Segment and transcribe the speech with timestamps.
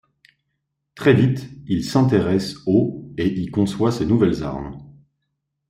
[0.95, 4.81] Très vite, il s'intéresse au et y conçoit ses nouvelles armes.